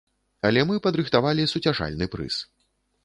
Але 0.47 0.61
мы 0.69 0.79
падрыхтавалі 0.87 1.45
суцяшальны 1.53 2.05
прыз. 2.17 2.41